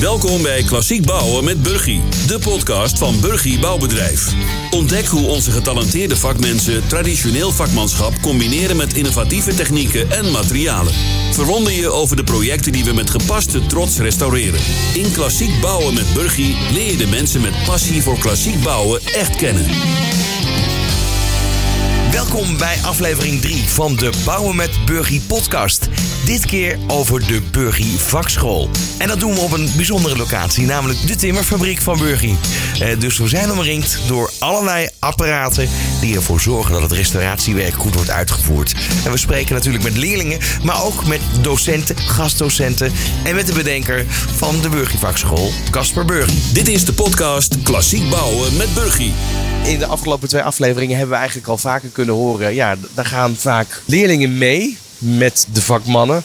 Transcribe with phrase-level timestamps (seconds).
[0.00, 4.32] Welkom bij Klassiek Bouwen met Burgie, de podcast van Burgie Bouwbedrijf.
[4.70, 10.92] Ontdek hoe onze getalenteerde vakmensen traditioneel vakmanschap combineren met innovatieve technieken en materialen.
[11.32, 14.60] Verwonder je over de projecten die we met gepaste trots restaureren.
[14.94, 19.36] In Klassiek Bouwen met Burgie leer je de mensen met passie voor klassiek bouwen echt
[19.36, 19.66] kennen.
[22.16, 25.88] Welkom bij aflevering 3 van de Bouwen met Burgie podcast.
[26.24, 28.70] Dit keer over de Burgie Vakschool.
[28.98, 32.36] En dat doen we op een bijzondere locatie, namelijk de timmerfabriek van Burgie.
[32.80, 35.68] Eh, dus we zijn omringd door allerlei apparaten
[36.00, 38.74] die ervoor zorgen dat het restauratiewerk goed wordt uitgevoerd.
[39.04, 42.92] En we spreken natuurlijk met leerlingen, maar ook met docenten, gastdocenten
[43.24, 44.04] en met de bedenker
[44.36, 46.42] van de Burgie Vakschool, Casper Burgie.
[46.52, 49.12] Dit is de podcast Klassiek Bouwen met Burgie.
[49.64, 52.54] In de afgelopen twee afleveringen hebben we eigenlijk al vaker kunnen horen.
[52.54, 56.24] Ja, daar gaan vaak leerlingen mee met de vakmannen.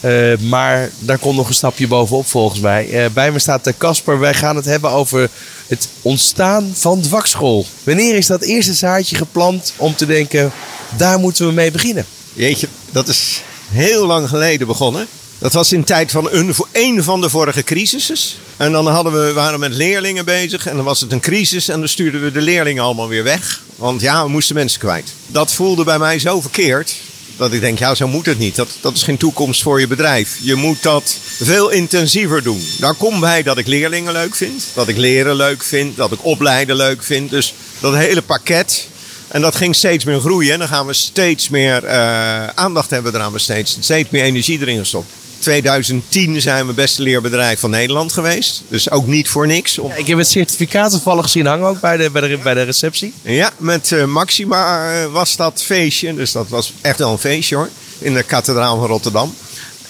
[0.00, 2.88] Uh, maar daar komt nog een stapje bovenop volgens mij.
[2.88, 4.18] Uh, bij me staat Casper.
[4.18, 5.30] Wij gaan het hebben over
[5.66, 7.66] het ontstaan van de vakschool.
[7.84, 10.52] Wanneer is dat eerste zaadje geplant om te denken,
[10.96, 12.06] daar moeten we mee beginnen?
[12.32, 15.06] Jeetje, dat is heel lang geleden begonnen.
[15.38, 18.16] Dat was in tijd van een, een van de vorige crisissen.
[18.56, 20.66] En dan hadden we, waren we met leerlingen bezig.
[20.66, 21.68] En dan was het een crisis.
[21.68, 23.62] En dan stuurden we de leerlingen allemaal weer weg.
[23.80, 25.12] Want ja, we moesten mensen kwijt.
[25.26, 26.94] Dat voelde bij mij zo verkeerd.
[27.36, 28.56] Dat ik denk, ja, zo moet het niet.
[28.56, 30.36] Dat, dat is geen toekomst voor je bedrijf.
[30.40, 32.62] Je moet dat veel intensiever doen.
[32.78, 34.64] Daar komt bij dat ik leerlingen leuk vind.
[34.74, 35.96] Dat ik leren leuk vind.
[35.96, 37.30] Dat ik opleiden leuk vind.
[37.30, 38.86] Dus dat hele pakket.
[39.28, 40.52] En dat ging steeds meer groeien.
[40.52, 43.76] En dan gaan we steeds meer uh, aandacht hebben eraan besteed.
[43.80, 45.12] Steeds meer energie erin gestopt.
[45.40, 48.62] 2010 zijn we beste leerbedrijf van Nederland geweest.
[48.68, 49.74] Dus ook niet voor niks.
[49.74, 52.62] Ja, ik heb het certificaat toevallig gezien hangen ook bij de, bij de, bij de
[52.62, 53.14] receptie.
[53.22, 56.14] Ja, met uh, Maxima uh, was dat feestje.
[56.14, 57.68] Dus dat was echt wel een feestje hoor.
[57.98, 59.34] In de kathedraal van Rotterdam.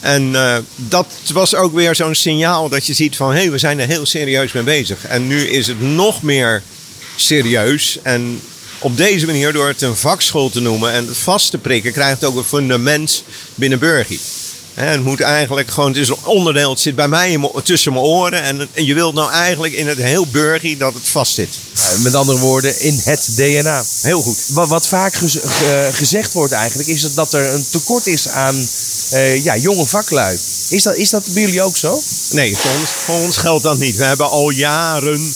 [0.00, 3.32] En uh, dat was ook weer zo'n signaal dat je ziet van...
[3.32, 5.04] hé, hey, we zijn er heel serieus mee bezig.
[5.06, 6.62] En nu is het nog meer
[7.16, 7.98] serieus.
[8.02, 8.40] En
[8.78, 10.92] op deze manier, door het een vakschool te noemen...
[10.92, 14.20] en het vast te prikken, krijgt het ook een fundament binnen Burgie.
[14.74, 18.04] Het moet eigenlijk gewoon, het is een onderdeel, het zit bij mij in tussen mijn
[18.04, 18.42] oren.
[18.42, 21.48] En, en je wilt nou eigenlijk in het heel burgie dat het vast zit.
[22.02, 23.84] Met andere woorden, in het DNA.
[24.00, 24.38] Heel goed.
[24.48, 25.42] Wat, wat vaak gez, uh,
[25.92, 28.68] gezegd wordt eigenlijk, is dat, dat er een tekort is aan
[29.12, 30.38] uh, ja, jonge vaklui.
[30.68, 32.02] Is dat, is dat bij jullie ook zo?
[32.30, 33.96] Nee, voor ons, voor ons geldt dat niet.
[33.96, 35.34] We hebben al jaren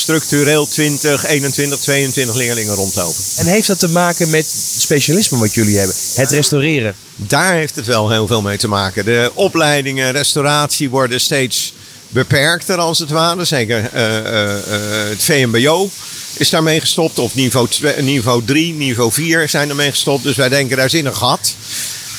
[0.00, 3.24] structureel 20, 21, 22 leerlingen rondlopen.
[3.36, 5.96] En heeft dat te maken met het specialisme wat jullie hebben?
[6.14, 6.94] Het restaureren?
[7.16, 9.04] Daar heeft het wel heel veel mee te maken.
[9.04, 11.72] De opleidingen restauratie worden steeds
[12.08, 13.44] beperkter als het ware.
[13.44, 15.90] Zeker uh, uh, uh, het VMBO
[16.36, 17.18] is daarmee gestopt.
[17.18, 17.68] Of niveau,
[18.00, 20.22] niveau 3, niveau 4 zijn ermee gestopt.
[20.22, 21.54] Dus wij denken daar is in een gat.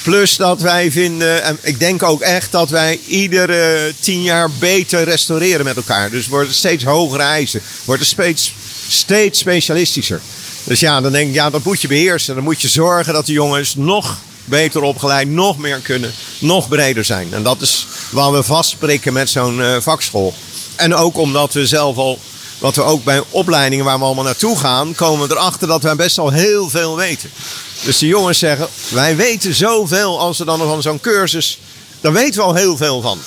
[0.03, 5.03] Plus dat wij vinden, en ik denk ook echt dat wij iedere tien jaar beter
[5.03, 6.09] restaureren met elkaar.
[6.09, 8.53] Dus worden steeds hogere eisen, worden steeds,
[8.87, 10.21] steeds specialistischer.
[10.63, 12.35] Dus ja, dan denk ik, ja, dat moet je beheersen.
[12.35, 17.05] Dan moet je zorgen dat de jongens nog beter opgeleid, nog meer kunnen, nog breder
[17.05, 17.33] zijn.
[17.33, 20.33] En dat is waar we vastprikken met zo'n uh, vakschool.
[20.75, 22.19] En ook omdat we zelf al,
[22.61, 25.95] wat we ook bij opleidingen waar we allemaal naartoe gaan, komen we erachter dat wij
[25.95, 27.31] best al heel veel weten.
[27.83, 31.59] Dus de jongens zeggen, wij weten zoveel als we dan van zo'n cursus,
[32.01, 33.19] daar weten we al heel veel van.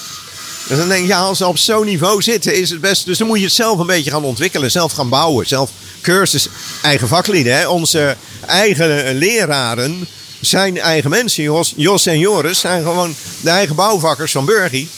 [0.68, 3.04] Dus dan denk ik, ja, als ze op zo'n niveau zitten, is het best.
[3.04, 5.46] Dus dan moet je het zelf een beetje gaan ontwikkelen, zelf gaan bouwen.
[5.46, 5.70] Zelf
[6.00, 6.48] cursus,
[6.82, 7.70] eigen vaklieden.
[7.70, 8.16] Onze
[8.46, 10.08] eigen leraren
[10.40, 11.42] zijn eigen mensen.
[11.42, 14.88] Jos, Jos en Joris zijn gewoon de eigen bouwvakkers van Burgie.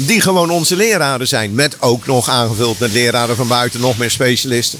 [0.00, 1.54] Die gewoon onze leraren zijn.
[1.54, 4.78] Met ook nog aangevuld met leraren van buiten, nog meer specialisten.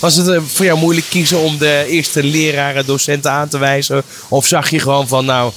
[0.00, 4.02] Was het voor jou moeilijk kiezen om de eerste leraren, docenten aan te wijzen?
[4.28, 5.52] Of zag je gewoon van, nou,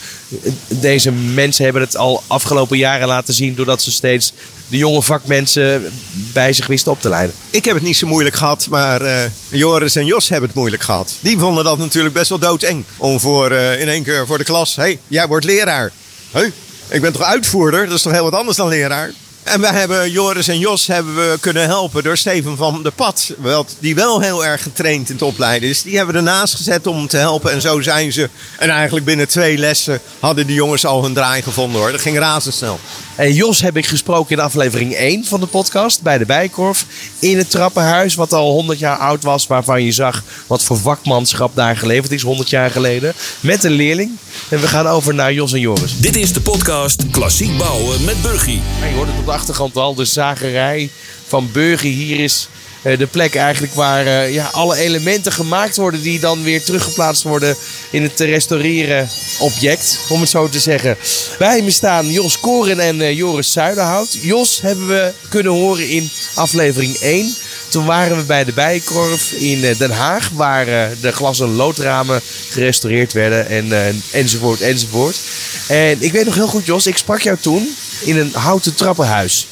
[0.68, 4.34] deze mensen hebben het al afgelopen jaren laten zien doordat ze steeds
[4.68, 7.36] de jonge vakmensen bij zich wisten op te leiden?
[7.50, 9.14] Ik heb het niet zo moeilijk gehad, maar uh,
[9.50, 11.14] Joris en Jos hebben het moeilijk gehad.
[11.20, 12.84] Die vonden dat natuurlijk best wel doodeng.
[12.98, 15.92] Om voor, uh, in één keer voor de klas, hé, hey, jij wordt leraar.
[16.32, 16.54] Hé, hey,
[16.90, 17.86] ik ben toch uitvoerder?
[17.86, 19.12] Dat is toch heel wat anders dan leraar?
[19.49, 23.34] En wij hebben Joris en Jos hebben we kunnen helpen door Steven van de Pad.
[23.79, 25.81] Die wel heel erg getraind in het opleiden is.
[25.81, 27.51] Die hebben we ernaast gezet om te helpen.
[27.51, 28.29] En zo zijn ze.
[28.59, 31.91] En eigenlijk binnen twee lessen hadden die jongens al hun draai gevonden hoor.
[31.91, 32.79] Dat ging razendsnel.
[33.16, 36.85] En Jos heb ik gesproken in aflevering 1 van de podcast bij de Bijkorf.
[37.19, 39.47] In het trappenhuis, wat al 100 jaar oud was.
[39.47, 43.13] Waarvan je zag wat voor vakmanschap daar geleverd is 100 jaar geleden.
[43.40, 44.11] Met een leerling.
[44.49, 45.99] En we gaan over naar Jos en Joris.
[45.99, 48.61] Dit is de podcast Klassiek Bouwen met Burgie.
[48.90, 50.90] Je hoort het op de achtergrond al, de zagerij
[51.28, 51.94] van Burgie.
[51.94, 52.47] Hier is
[52.82, 57.24] Eh, de plek eigenlijk waar eh, ja, alle elementen gemaakt worden die dan weer teruggeplaatst
[57.24, 57.56] worden
[57.90, 59.09] in het restaureren
[59.40, 60.97] object, om het zo te zeggen.
[61.38, 64.18] Bij me staan Jos Koren en eh, Joris Zuiderhout.
[64.22, 67.35] Jos hebben we kunnen horen in aflevering 1.
[67.70, 71.56] Toen waren we bij de Bijenkorf in eh, Den Haag, waar eh, de glas- en
[71.56, 75.20] loodramen gerestaureerd werden en, eh, enzovoort enzovoort.
[75.68, 79.48] En ik weet nog heel goed Jos, ik sprak jou toen in een houten trappenhuis.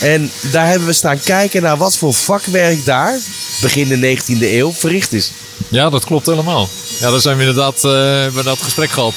[0.00, 3.18] En daar hebben we staan kijken naar wat voor vakwerk daar,
[3.60, 5.30] begin de 19e eeuw, verricht is.
[5.68, 6.68] Ja, dat klopt helemaal.
[7.00, 9.14] Ja, daar zijn we inderdaad uh, dat gesprek gehad.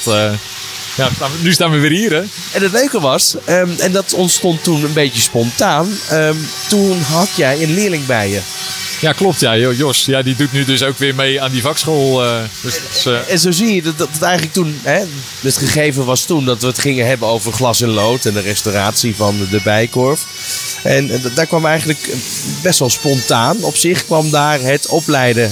[0.96, 1.10] Ja,
[1.42, 2.20] nu staan we weer hier, hè?
[2.52, 7.28] En het leuke was, um, en dat ontstond toen een beetje spontaan, um, toen had
[7.36, 8.40] jij een leerling bij je.
[9.00, 9.40] Ja, klopt.
[9.40, 12.24] Ja, Jos, ja, die doet nu dus ook weer mee aan die vakschool.
[12.24, 13.30] Uh, dus, uh...
[13.30, 15.04] En zo zie je dat, dat het eigenlijk toen, hè,
[15.40, 18.40] het gegeven was toen dat we het gingen hebben over glas en lood en de
[18.40, 20.24] restauratie van de bijkorf.
[20.84, 22.08] En uh, daar kwam eigenlijk
[22.62, 25.50] best wel spontaan op zich kwam daar het opleiden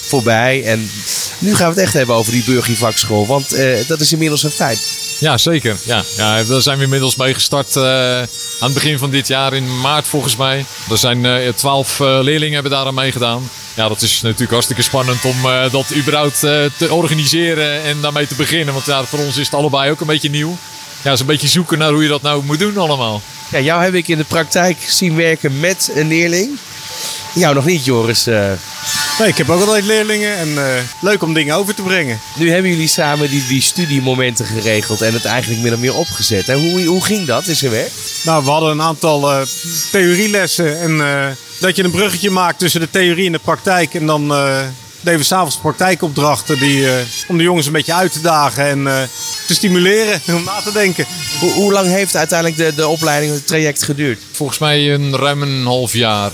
[0.00, 0.64] voorbij.
[0.64, 0.90] En
[1.38, 5.02] nu gaan we het echt hebben over die burgervakschool, want dat is inmiddels een feit.
[5.18, 5.76] Ja, zeker.
[5.84, 6.04] Ja.
[6.16, 8.26] Ja, daar zijn we inmiddels mee gestart aan
[8.58, 10.64] het begin van dit jaar, in maart volgens mij.
[10.90, 13.50] Er zijn twaalf leerlingen hebben daar aan meegedaan.
[13.74, 15.36] Ja, dat is natuurlijk hartstikke spannend om
[15.70, 18.74] dat überhaupt te organiseren en daarmee te beginnen.
[18.74, 20.58] Want ja, voor ons is het allebei ook een beetje nieuw.
[21.04, 23.22] Ja, is een beetje zoeken naar hoe je dat nou moet doen allemaal.
[23.50, 26.58] Ja, jou heb ik in de praktijk zien werken met een leerling.
[27.34, 28.28] Jou nog niet, Joris.
[28.28, 28.50] Uh...
[29.18, 30.64] Nee, ik heb ook altijd leerlingen en uh,
[31.00, 32.20] leuk om dingen over te brengen.
[32.34, 36.46] Nu hebben jullie samen die, die studiemomenten geregeld en het eigenlijk min of meer opgezet.
[36.46, 36.54] Hè?
[36.54, 37.92] Hoe, hoe ging dat in zijn werk?
[38.24, 39.46] Nou, we hadden een aantal uh,
[39.90, 43.94] theorielessen en dat je een bruggetje maakt tussen de theorie en de praktijk.
[43.94, 44.28] En dan
[45.00, 46.86] deden we s'avonds praktijkopdrachten die,
[47.28, 49.08] om de jongens een beetje uit te dagen en
[49.46, 51.06] te stimuleren om na te denken.
[51.40, 54.18] Hoe, hoe lang heeft uiteindelijk de, de opleiding, het traject geduurd?
[54.32, 56.30] Volgens mij een ruim een half jaar.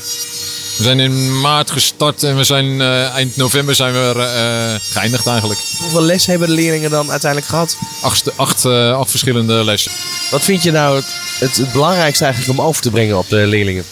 [0.76, 5.26] We zijn in maart gestart en we zijn uh, eind november zijn we uh, geëindigd
[5.26, 5.60] eigenlijk.
[5.78, 7.76] Hoeveel les hebben de leerlingen dan uiteindelijk gehad?
[8.02, 9.92] Acht, acht, uh, acht verschillende lessen.
[10.30, 11.06] Wat vind je nou het,
[11.38, 13.84] het, het, belangrijkste eigenlijk om over te brengen op de leerlingen?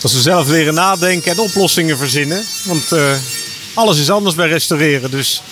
[0.00, 2.44] Dat ze zelf leren nadenken en oplossingen verzinnen.
[2.62, 2.84] Want
[3.74, 5.42] alles is anders bij restaureren, dus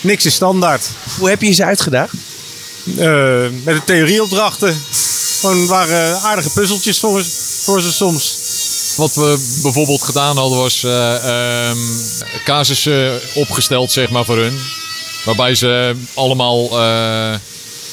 [0.00, 0.88] niks is standaard.
[1.18, 2.12] Hoe heb je ze uitgedaagd?
[3.64, 4.82] Met de theorieopdrachten.
[5.40, 7.24] Gewoon waren aardige puzzeltjes voor,
[7.62, 8.38] voor ze soms.
[8.96, 11.70] Wat we bijvoorbeeld gedaan hadden was uh,
[12.44, 14.58] casussen opgesteld zeg maar voor hun.
[15.24, 17.34] Waarbij ze allemaal uh,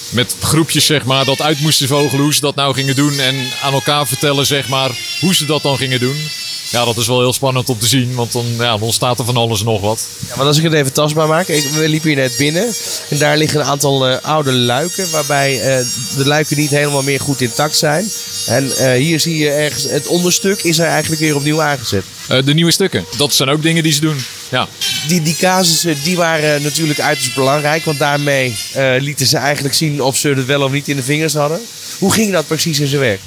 [0.09, 3.19] met groepjes zeg maar dat uit moesten vogelen hoe ze dat nou gingen doen.
[3.19, 6.29] En aan elkaar vertellen zeg maar hoe ze dat dan gingen doen.
[6.73, 9.25] Ja, dat is wel heel spannend om te zien, want dan, ja, dan ontstaat er
[9.25, 10.07] van alles en nog wat.
[10.27, 12.73] Ja, maar als ik het even tastbaar maak, ik, we liepen hier net binnen
[13.09, 15.85] en daar liggen een aantal uh, oude luiken, waarbij uh,
[16.17, 18.11] de luiken niet helemaal meer goed intact zijn.
[18.45, 22.03] En uh, hier zie je ergens, het onderstuk is er eigenlijk weer opnieuw aangezet.
[22.27, 24.17] de nieuwe stukken, dat zijn ook dingen die ze doen,
[24.49, 24.67] ja.
[25.07, 28.55] Die, die casussen, die waren natuurlijk uiterst belangrijk, want daarmee
[28.99, 31.59] lieten ze eigenlijk zien of ze het wel of niet in de vingers hadden.
[31.99, 33.19] Hoe ging dat precies in zijn werk?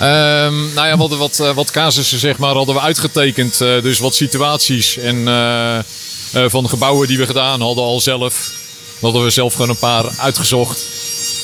[0.00, 3.60] Um, nou ja, wat, wat, wat casussen zeg maar, hadden we uitgetekend.
[3.60, 5.78] Uh, dus wat situaties en, uh,
[6.48, 8.50] van gebouwen die we gedaan hadden al zelf.
[9.00, 10.84] Hadden we zelf gewoon een paar uitgezocht.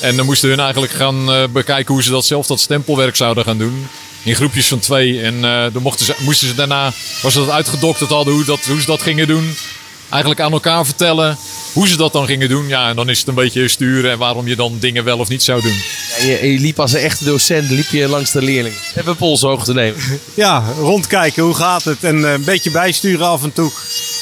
[0.01, 3.43] En dan moesten we hun eigenlijk gaan bekijken hoe ze dat zelf, dat stempelwerk zouden
[3.43, 3.87] gaan doen.
[4.23, 5.21] In groepjes van twee.
[5.21, 5.41] En
[5.73, 6.93] dan mochten ze, moesten ze daarna,
[7.29, 9.55] ze dat uitgedokterd hadden, hoe, dat, hoe ze dat gingen doen.
[10.09, 11.37] Eigenlijk aan elkaar vertellen
[11.73, 12.67] hoe ze dat dan gingen doen.
[12.67, 15.29] Ja, en dan is het een beetje sturen en waarom je dan dingen wel of
[15.29, 15.77] niet zou doen.
[16.21, 18.75] Je, je, liep als een echte docent liep je langs de leerling.
[18.95, 20.01] Even polshoog te nemen.
[20.33, 22.03] Ja, rondkijken, hoe gaat het?
[22.03, 23.71] En uh, een beetje bijsturen af en toe.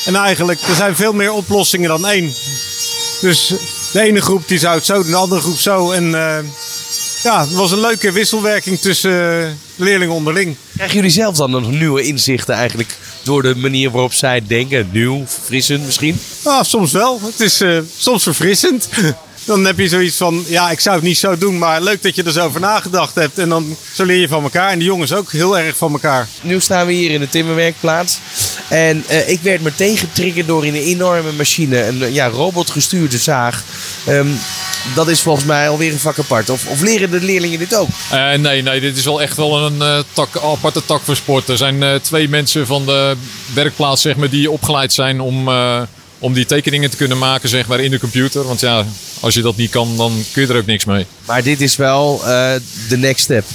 [0.05, 2.33] En eigenlijk, er zijn veel meer oplossingen dan één.
[3.21, 3.53] Dus
[3.91, 5.91] de ene groep die zou het zo de andere groep zo.
[5.91, 6.37] En uh,
[7.23, 10.55] ja, het was een leuke wisselwerking tussen uh, leerlingen onderling.
[10.75, 14.89] Krijgen jullie zelf dan nog nieuwe inzichten eigenlijk door de manier waarop zij denken?
[14.91, 16.19] Nieuw, verfrissend misschien?
[16.43, 17.19] Ah, soms wel.
[17.23, 18.89] Het is uh, soms verfrissend.
[19.47, 22.15] Dan heb je zoiets van, ja, ik zou het niet zo doen, maar leuk dat
[22.15, 23.37] je er zo over nagedacht hebt.
[23.39, 24.71] En dan zo leer je van elkaar.
[24.71, 26.27] En de jongens ook heel erg van elkaar.
[26.41, 28.19] Nu staan we hier in de timmerwerkplaats.
[28.67, 33.63] En uh, ik werd meteen getriggerd door in een enorme machine, een ja, robotgestuurde zaag.
[34.09, 34.39] Um,
[34.95, 36.49] dat is volgens mij alweer een vak apart.
[36.49, 37.89] Of, of leren de leerlingen dit ook?
[38.13, 41.49] Uh, nee, nee, dit is wel echt wel een uh, tak, aparte tak voor sport.
[41.49, 43.15] Er zijn uh, twee mensen van de
[43.53, 45.49] werkplaats zeg maar, die opgeleid zijn om,
[46.19, 48.43] om die tekeningen te kunnen maken zeg maar, in de computer.
[48.43, 48.85] Want ja,
[49.19, 51.05] als je dat niet kan, dan kun je er ook niks mee.
[51.25, 52.21] Maar dit is wel
[52.89, 53.45] de next step.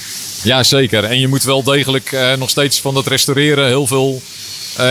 [0.42, 1.04] Ja, zeker.
[1.04, 4.22] En je moet wel degelijk nog steeds van dat restaureren heel veel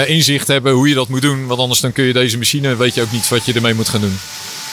[0.06, 1.48] inzicht hebben hoe je dat moet doen.
[1.48, 3.90] Want anders dan kun je deze machine, weet je ook niet wat je ermee moet
[3.90, 4.20] gaan doen.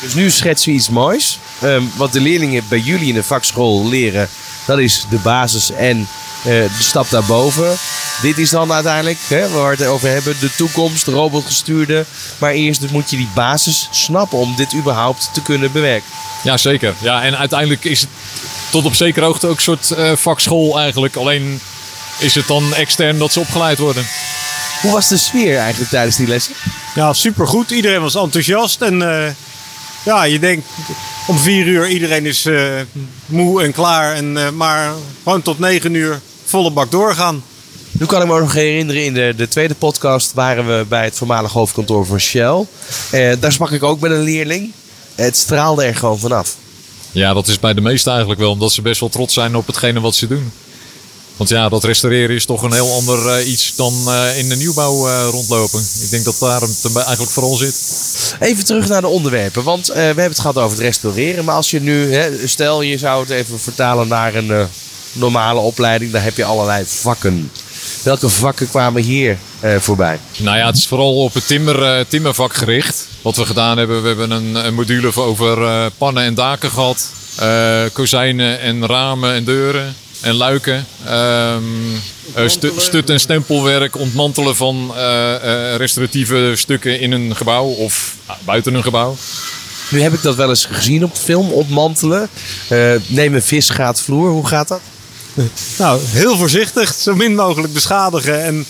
[0.02, 1.38] Dus nu schetsen we iets moois.
[1.64, 4.28] Um, wat de leerlingen bij jullie in de vakschool leren,
[4.66, 6.08] dat is de basis en
[6.42, 7.76] de stap daarboven.
[8.22, 12.04] dit is dan uiteindelijk, hè, waar we het over hebben, de toekomst, de robotgestuurde.
[12.38, 16.08] Maar eerst dus moet je die basis snappen om dit überhaupt te kunnen bewerken.
[16.42, 16.94] Ja, zeker.
[16.98, 18.10] Ja, en uiteindelijk is het
[18.70, 21.16] tot op zekere hoogte ook een soort eh, vakschool eigenlijk.
[21.16, 21.60] Alleen
[22.18, 24.06] is het dan extern dat ze opgeleid worden.
[24.80, 26.54] Hoe was de sfeer eigenlijk tijdens die lessen?
[26.94, 27.70] Ja, supergoed.
[27.70, 28.82] Iedereen was enthousiast.
[28.82, 29.32] En eh,
[30.04, 30.66] ja, je denkt
[31.26, 32.72] om vier uur iedereen is eh,
[33.26, 34.14] moe en klaar.
[34.14, 34.92] En, eh, maar
[35.22, 37.42] gewoon tot negen uur volle bak doorgaan.
[37.90, 41.04] Nu kan ik me ook nog herinneren, in de, de tweede podcast waren we bij
[41.04, 42.66] het voormalig hoofdkantoor van Shell.
[43.10, 44.72] Eh, daar sprak ik ook met een leerling.
[45.14, 46.56] Het straalde er gewoon vanaf.
[47.10, 48.50] Ja, dat is bij de meesten eigenlijk wel.
[48.50, 50.52] Omdat ze best wel trots zijn op hetgene wat ze doen.
[51.36, 54.56] Want ja, dat restaureren is toch een heel ander eh, iets dan eh, in de
[54.56, 55.86] nieuwbouw eh, rondlopen.
[56.00, 57.74] Ik denk dat daar het eigenlijk vooral zit.
[58.40, 61.44] Even terug naar de onderwerpen, want eh, we hebben het gehad over het restaureren.
[61.44, 64.64] Maar als je nu, hè, stel je zou het even vertalen naar een eh,
[65.12, 67.50] normale opleiding, dan heb je allerlei vakken.
[68.02, 70.18] Welke vakken kwamen hier eh, voorbij?
[70.36, 73.06] Nou ja, het is vooral op het timmer, eh, timmervak gericht.
[73.22, 77.06] Wat we gedaan hebben, we hebben een, een module over eh, pannen en daken gehad.
[77.38, 80.86] eh, kozijnen en ramen en deuren en luiken.
[81.06, 81.62] Ehm,
[82.34, 84.92] eh, stu- stut- en stempelwerk, ontmantelen van
[85.76, 89.16] restauratieve stukken in een gebouw of buiten een gebouw.
[89.90, 92.28] Nu heb ik dat wel eens gezien op film, ontmantelen.
[93.06, 94.80] Neem een visgaatvloer, hoe gaat dat?
[95.78, 98.44] Nou, heel voorzichtig, zo min mogelijk beschadigen.
[98.44, 98.66] En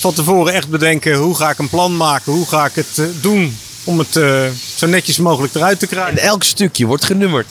[0.00, 3.04] van tevoren echt bedenken hoe ga ik een plan maken, hoe ga ik het eh,
[3.20, 4.42] doen om het eh,
[4.76, 6.18] zo netjes mogelijk eruit te En krijgen.
[6.18, 7.46] elk stukje wordt genummerd.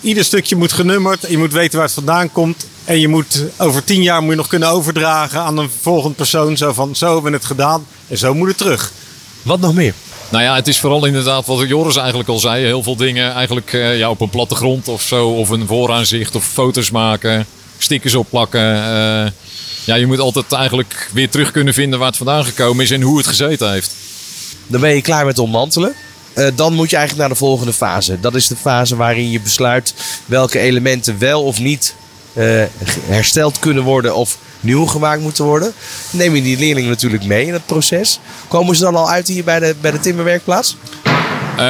[0.00, 2.66] Ieder stukje moet genummerd, je moet weten waar het vandaan komt.
[2.84, 6.56] En je moet over tien jaar moet je nog kunnen overdragen aan een volgende persoon.
[6.56, 8.92] Zo van, zo hebben we het gedaan en zo moet het terug.
[9.42, 9.94] Wat nog meer?
[10.28, 12.64] Nou ja, het is vooral inderdaad wat Joris eigenlijk al zei.
[12.64, 15.28] Heel veel dingen eigenlijk eh, ja, op een plattegrond of zo.
[15.28, 17.46] Of een vooraanzicht of foto's maken.
[17.84, 18.60] Stickers opplakken.
[18.60, 19.30] eh.
[19.84, 23.02] ja, je moet altijd eigenlijk weer terug kunnen vinden waar het vandaan gekomen is en
[23.02, 23.94] hoe het gezeten heeft.
[24.66, 25.94] Dan ben je klaar met ontmantelen.
[26.32, 28.20] Eh, dan moet je eigenlijk naar de volgende fase.
[28.20, 29.94] Dat is de fase waarin je besluit
[30.26, 31.94] welke elementen wel of niet
[32.32, 32.62] eh,
[33.06, 35.72] hersteld kunnen worden of nieuw gemaakt moeten worden.
[36.10, 38.18] Neem je die leerlingen natuurlijk mee in het proces.
[38.48, 40.76] Komen ze dan al uit hier bij de, bij de timmerwerkplaats?
[41.56, 41.64] Eh,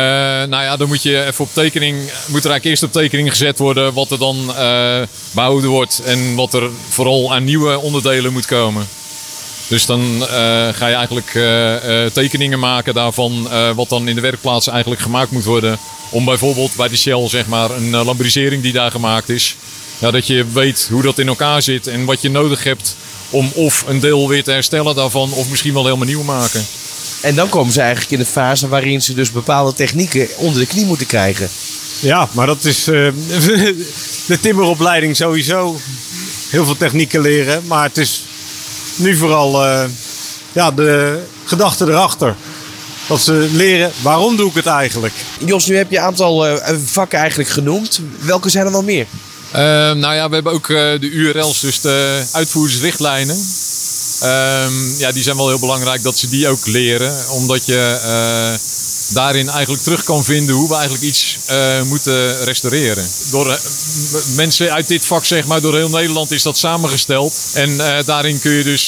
[0.49, 3.59] nou ja, dan moet je even op tekening, moet er eigenlijk eerst op tekening gezet
[3.59, 5.01] worden wat er dan eh,
[5.31, 8.89] behouden wordt en wat er vooral aan nieuwe onderdelen moet komen.
[9.69, 10.29] Dus dan eh,
[10.73, 11.31] ga je eigenlijk
[12.13, 15.79] tekeningen maken daarvan wat dan in de werkplaats eigenlijk gemaakt moet worden.
[16.11, 19.57] Om bijvoorbeeld bij de Shell zeg maar een lambrisering die daar gemaakt is.
[19.99, 22.97] Ja, dat je weet hoe dat in elkaar zit en wat je nodig hebt
[23.31, 26.67] om of een deel weer te herstellen daarvan of misschien wel helemaal nieuw maken.
[27.25, 30.67] En dan komen ze eigenlijk in de fase waarin ze dus bepaalde technieken onder de
[30.67, 31.49] knie moeten krijgen.
[32.01, 32.95] Ja, maar dat is eh,
[34.27, 35.77] de timmeropleiding sowieso.
[36.51, 38.25] Heel veel technieken leren, maar het is
[38.97, 39.85] nu vooral eh,
[40.53, 42.37] ja, de gedachte erachter.
[43.09, 45.15] Dat ze leren, waarom doe ik het eigenlijk?
[45.45, 48.01] Jos, nu heb je een aantal eh, vakken eigenlijk genoemd.
[48.21, 49.07] Welke zijn er nog meer?
[49.51, 49.61] Eh,
[49.93, 53.37] nou ja, we hebben ook eh, de URL's, dus de uitvoersrichtlijnen.
[54.21, 57.29] Ehm, ja, die zijn wel heel belangrijk dat ze die ook leren.
[57.31, 63.05] Omdat je eh, daarin eigenlijk terug kan vinden hoe we eigenlijk iets eh, moeten restaureren.
[63.31, 63.59] Door eh,
[64.37, 67.51] mensen uit dit vak, zeg maar, door heel Nederland is dat samengesteld.
[67.55, 68.87] En daarin kun je dus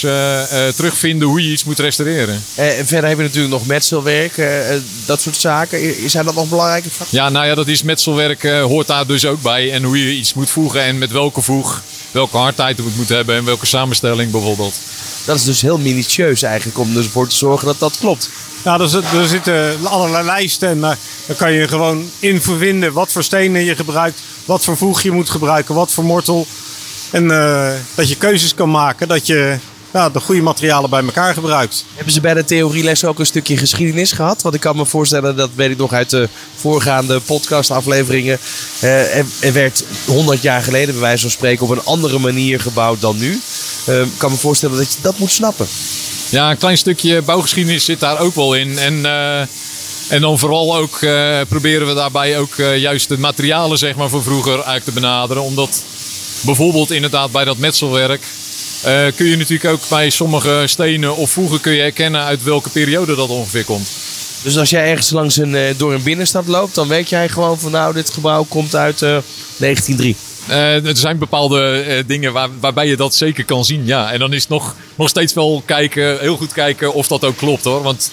[0.77, 2.45] terugvinden hoe je iets moet restaureren.
[2.55, 4.49] En verder heb je natuurlijk nog metselwerk,
[5.07, 6.11] dat soort zaken.
[6.11, 7.17] Zijn dat nog belangrijke vakken?
[7.17, 9.73] Ja, nou ja, dat is metselwerk hoort daar dus ook bij.
[9.73, 13.37] En hoe je iets moet voegen en met welke voeg, welke hardheid het moet hebben
[13.37, 14.75] en welke samenstelling bijvoorbeeld.
[15.25, 18.31] Dat is dus heel minutieus eigenlijk om ervoor te zorgen dat dat klopt.
[18.65, 22.93] Nou, er, zit- er zitten allerlei lijsten en daar daar kan je gewoon in vinden
[22.93, 26.47] wat voor stenen je gebruikt, wat voor voeg je moet gebruiken, wat voor mortel.
[27.11, 29.57] En eh, dat je keuzes kan maken, dat je
[29.97, 31.85] ja, de goede materialen bij elkaar gebruikt.
[31.95, 34.43] Hebben ze bij de theorieles ook een stukje geschiedenis gehad?
[34.43, 38.39] Want ik kan me voorstellen, dat weet ik nog uit de voorgaande podcastafleveringen.
[38.81, 42.61] eh, er, er werd 100 jaar geleden, bij wijze van spreken, op een andere manier
[42.61, 43.41] gebouwd dan nu.
[43.85, 45.67] Eh, Ik kan me voorstellen dat je dat moet snappen.
[46.29, 48.79] Ja, een klein stukje bouwgeschiedenis zit daar ook wel in.
[48.79, 49.41] En, eh,
[50.09, 54.09] en dan vooral ook eh, proberen we daarbij ook eh, juist de materialen zeg maar,
[54.09, 55.43] van vroeger eigenlijk te benaderen.
[55.43, 55.83] Omdat
[56.41, 58.23] bijvoorbeeld inderdaad bij dat metselwerk
[59.17, 63.15] kun je natuurlijk ook bij sommige stenen of voegen kun je herkennen uit welke periode
[63.15, 63.89] dat ongeveer komt.
[64.47, 67.59] Dus als jij ergens langs een, eh, door een binnenstad loopt, dan weet jij gewoon
[67.59, 69.19] van nou, dit gebouw komt uit eh
[69.57, 70.17] 1903.
[70.47, 73.87] Eh, er zijn bepaalde eh, dingen waar, waarbij je dat zeker kan zien.
[73.87, 74.13] Ja.
[74.13, 77.37] En dan is het nog, nog steeds wel kijken, heel goed kijken of dat ook
[77.37, 77.83] klopt hoor.
[77.83, 78.11] Want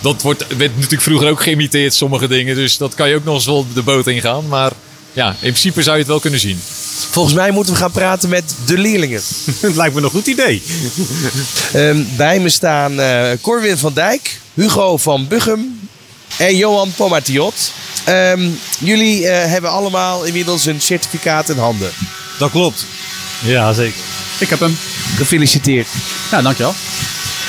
[0.00, 2.54] dat wordt, werd natuurlijk vroeger ook geïmiteerd, sommige dingen.
[2.54, 4.48] Dus dat kan je ook nog eens wel de boot ingaan.
[4.48, 4.72] Maar
[5.12, 6.60] ja, in principe zou je het wel kunnen zien.
[7.12, 9.22] Volgens mij moeten we gaan praten met de leerlingen.
[9.60, 10.62] Het lijkt me een goed idee.
[11.72, 15.88] Ehm, bij me staan eh Corwin van Dijk, Hugo van Buggem
[16.38, 17.72] en Johan Pomatiot.
[18.04, 21.90] Ehm, jullie eh, hebben allemaal inmiddels een certificaat in handen.
[22.38, 22.86] Dat klopt.
[23.44, 24.00] Ja, zeker.
[24.38, 24.78] Ik heb hem.
[25.16, 25.88] Gefeliciteerd.
[26.30, 26.74] Ja, dankjewel.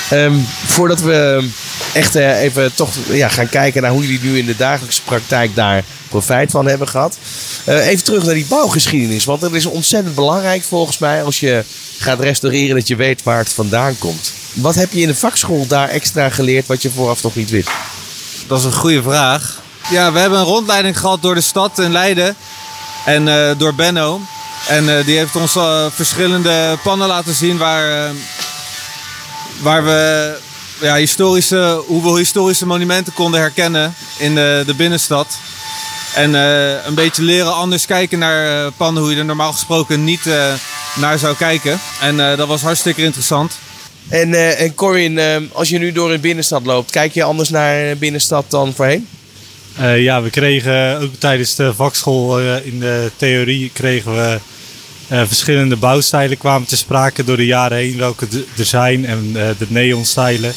[0.10, 1.48] Ehm, voordat we
[1.94, 5.56] echt eh, even toch ja, gaan kijken naar hoe jullie nu in de dagelijkse praktijk
[5.56, 7.18] daar profijt van hebben gehad.
[7.63, 9.25] Eh, even terug naar die bouwgeschiedenis.
[9.25, 11.63] Want dat is ontzettend belangrijk volgens mij als je
[11.98, 14.32] gaat restaureren dat je weet waar het vandaan komt.
[14.53, 17.70] Wat heb je in de vakschool daar extra geleerd wat je vooraf nog niet wist?
[18.48, 19.62] Dat is een goede vraag.
[19.89, 22.36] Ja, we hebben een rondleiding gehad door de stad in Leiden.
[23.06, 24.22] En eh, door Benno.
[24.68, 25.58] En die heeft ons
[25.96, 28.12] verschillende pannen laten zien waar,
[29.62, 30.36] waar we
[30.82, 35.38] ja, historische, hoe we historische monumenten konden herkennen in de, de binnenstad.
[36.15, 40.03] En eh, een beetje leren anders kijken naar eh, pannen hoe je er normaal gesproken
[40.03, 40.53] niet eh,
[40.96, 41.80] naar zou kijken.
[42.01, 43.51] En eh, dat was hartstikke interessant.
[44.10, 45.20] En, eh, en Corin,
[45.51, 49.08] als je nu door een binnenstad loopt, kijk je anders naar een binnenstad dan voorheen?
[49.77, 54.39] Eh, ja, we kregen ook tijdens de vakschool eh, in de theorie kregen we
[55.27, 58.27] verschillende bouwstijlen kwamen te sprake door de jaren heen, welke
[58.58, 60.53] er zijn en eh, de neonstijlen.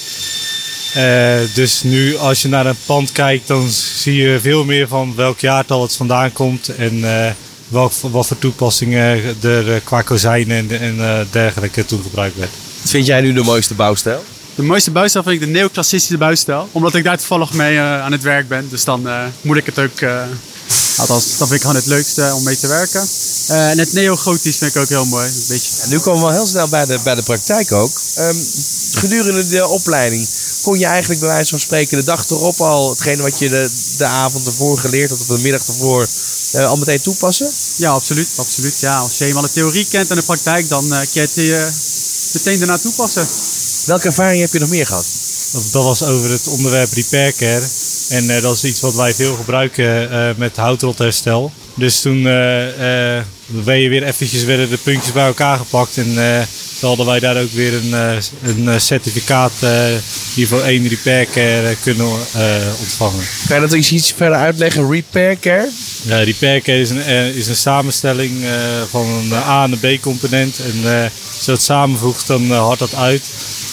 [0.95, 5.13] Eh, dus nu als je naar een pand kijkt, dan zie je veel meer van
[5.17, 7.31] welk jaartal het vandaan komt en eh,
[7.69, 12.51] welk, wat voor toepassingen er eh, qua kozijnen en, en eh, dergelijke toen gebruikt werd.
[12.81, 14.25] Wat vind jij nu de mooiste bouwstijl?
[14.55, 16.69] De mooiste bouwstijl vind ik de neoclassicische bouwstijl.
[16.73, 18.67] Omdat ik daar toevallig mee eh, aan het werk ben.
[18.71, 20.01] Dus dan eh, moet ik het ook...
[20.01, 20.23] eh,
[20.97, 23.09] althans, dat vind ik gewoon het leukste om mee te werken.
[23.47, 25.27] Eh, en het neogotisch vind ik ook heel mooi.
[25.27, 25.83] Een beetje...
[25.83, 28.01] En nu komen we wel heel snel bij de, bij de praktijk ook.
[28.15, 28.37] Ehm,
[28.93, 30.29] gedurende de opleiding
[30.63, 33.71] kon je eigenlijk bij wijze van spreken de dag erop al hetgene wat je de,
[33.97, 36.07] de avond ervoor geleerd had of de middag ervoor
[36.53, 37.51] eh, al meteen toepassen?
[37.77, 38.29] Ja, absoluut.
[38.37, 38.81] absoluut.
[38.81, 41.37] Ja, als je eenmaal de theorie kent en de praktijk, dan eh, kun je het
[41.37, 41.75] eh,
[42.33, 43.27] meteen daarna toepassen.
[43.85, 45.07] Welke ervaring heb je nog meer gehad?
[45.53, 47.69] Dat, dat was over het onderwerp repair care.
[48.09, 51.53] En eh, dat is iets wat wij veel gebruiken eh, met houtrotherstel.
[51.75, 55.97] Dus toen eh, ben je weer eventjes werden de puntjes bij elkaar gepakt.
[55.97, 56.13] En
[56.79, 57.93] toen hadden wij daar ook weer een,
[58.43, 59.71] een certificaat uh,
[60.35, 62.07] niveau 1 repair care kunnen
[62.81, 63.25] ontvangen.
[63.47, 64.91] Kan je dat eens iets verder uitleggen?
[64.91, 65.69] Repair care?
[66.03, 67.05] Ja, repair care is een,
[67.35, 68.45] is een samenstelling
[68.91, 70.59] van een A en een B component.
[70.59, 73.23] En als je dat samenvoegt, dan uh, hardt dat uit.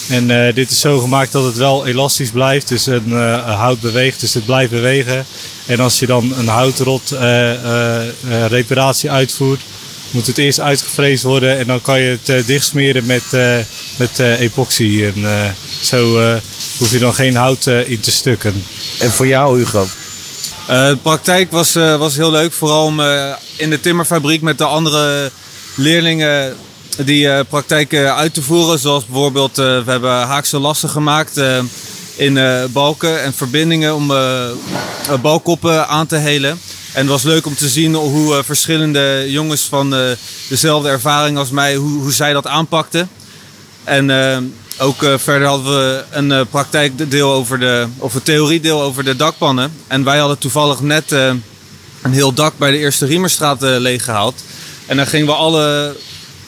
[0.08, 2.68] En uh, dit is zo gemaakt dat het wel elastisch blijft.
[2.68, 5.26] Dus een uh, hout beweegt, dus het blijft bewegen.
[5.66, 8.00] En als je dan een houtrot uh,
[8.48, 9.60] reparatie uitvoert,
[10.10, 11.58] moet het eerst uitgevreesd worden.
[11.58, 13.22] En dan kan je het dichtsmeren met,
[13.96, 15.12] met epoxy.
[15.14, 16.18] En zo
[16.78, 18.64] hoef je dan geen hout in te stukken.
[18.98, 19.86] En voor jou, Hugo?
[20.70, 22.52] Uh, de praktijk was, uh, was heel leuk.
[22.52, 25.30] Vooral om uh, in de timmerfabriek met de andere
[25.74, 26.56] leerlingen
[26.96, 28.78] die praktijk uit te voeren.
[28.78, 31.40] Zoals bijvoorbeeld, we hebben haakse lassen gemaakt
[32.16, 32.38] in
[32.72, 34.12] balken en verbindingen om
[35.22, 36.50] balkoppen aan te helen.
[36.92, 39.94] En het was leuk om te zien hoe verschillende jongens van
[40.48, 43.08] dezelfde ervaring als mij, hoe, hoe zij dat aanpakten.
[43.84, 44.10] En
[44.78, 49.16] ook uh, verder hadden we een uh, praktijkdeel over de, of een theoriedeel over de
[49.16, 49.72] dakpannen.
[49.86, 51.32] En wij hadden toevallig net uh,
[52.02, 54.44] een heel dak bij de Eerste Riemerstraat leeggehaald.
[54.86, 55.96] En dan gingen we alle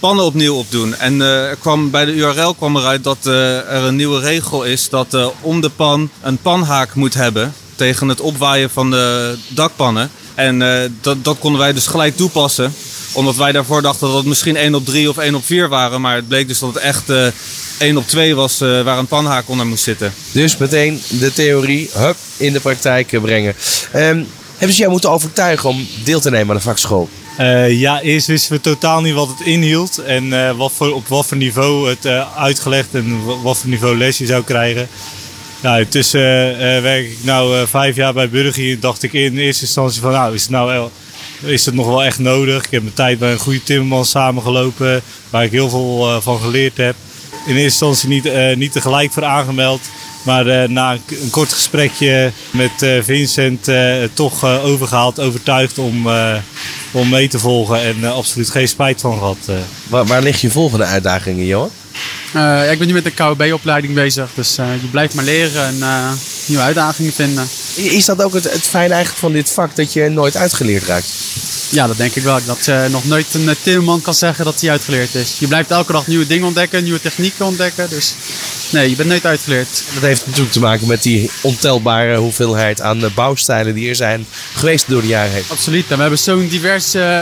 [0.00, 0.94] pannen opnieuw opdoen.
[0.94, 5.32] En er kwam, bij de URL kwam eruit dat er een nieuwe regel is dat
[5.40, 10.10] om de pan een panhaak moet hebben tegen het opwaaien van de dakpannen.
[10.34, 10.58] En
[11.00, 12.72] dat, dat konden wij dus gelijk toepassen
[13.16, 16.00] omdat wij daarvoor dachten dat het misschien 1 op 3 of 1 op 4 waren.
[16.00, 17.26] Maar het bleek dus dat het echt uh,
[17.78, 20.14] 1 op 2 was waar een panhaak onder moest zitten.
[20.32, 23.54] Dus meteen de theorie hup, in de praktijk brengen.
[23.94, 27.08] Um, hebben ze jou moeten overtuigen om deel te nemen aan de vakschool?
[27.40, 29.98] Uh, ja, eerst wisten we totaal niet wat het inhield.
[29.98, 34.18] En uh, wat voor, op wat voor niveau het uitgelegd en wat voor niveau les
[34.18, 34.88] je zou krijgen.
[35.60, 36.20] Ja, intussen
[36.82, 38.78] werk ik nu vijf jaar bij Burgie.
[38.78, 40.90] Dacht ik in eerste instantie van nou is het nou
[41.40, 42.64] is het nog wel echt nodig.
[42.64, 46.40] Ik heb mijn tijd bij een goede timmerman samengelopen, waar ik heel veel uh, van
[46.40, 46.94] geleerd heb.
[47.46, 49.80] In eerste instantie niet, uh, niet tegelijk voor aangemeld,
[50.26, 53.68] maar uh, na een, een, kort gesprekje met Vincent
[54.12, 56.08] toch overgehaald, overtuigd om,
[56.90, 59.38] om mee te volgen en absoluut geen spijt van gehad.
[59.88, 61.70] Waar, waar lig je vol van de uitdagingen, Johan?
[62.32, 65.78] ja, ik ben nu met de KOB-opleiding bezig, dus je blijft maar leren en
[66.46, 67.48] nieuwe uitdagingen vinden.
[67.74, 71.06] Is dat ook het, het fijne eigenlijk van dit vak, dat je nooit uitgeleerd raakt?
[71.70, 72.38] Ja, dat denk ik wel.
[72.44, 75.36] Dat uh, nog nooit een timmerman kan zeggen dat hij uitgeleerd is.
[75.38, 77.88] Je blijft elke dag nieuwe dingen ontdekken, nieuwe technieken ontdekken.
[77.88, 78.14] Dus
[78.70, 79.82] nee, je bent nooit uitgeleerd.
[79.94, 84.88] Dat heeft natuurlijk te maken met die ontelbare hoeveelheid aan bouwstijlen die er zijn geweest
[84.88, 85.44] door de jaren heen.
[85.46, 85.84] Absoluut.
[85.88, 87.20] En we hebben zo'n divers uh,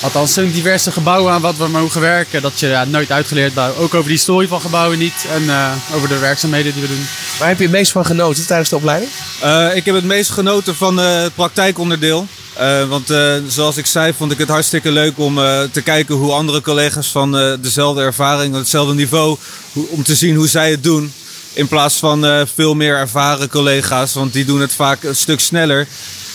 [0.00, 3.76] althans zo'n diverse gebouwen aan wat we mogen werken, dat je ja, nooit uitgeleerd bent.
[3.76, 7.06] Ook over de historie van gebouwen niet en eh, over de werkzaamheden die we doen.
[7.38, 9.10] Waar heb je het meest van genoten tijdens de opleiding?
[9.40, 12.26] Eh, ik heb het meest genoten van eh, het praktijkonderdeel.
[12.54, 16.14] Eh, want eh, zoals ik zei, vond ik het hartstikke leuk om eh, te kijken
[16.14, 19.36] hoe andere collega's van eh, dezelfde ervaring, hetzelfde niveau,
[19.72, 21.12] hoe- om te zien hoe zij het doen.
[21.52, 25.40] In plaats van eh, veel meer ervaren collega's, want die doen het vaak een stuk
[25.40, 25.86] sneller.